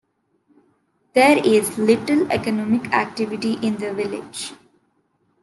[1.13, 4.53] There is little economic activity in the village.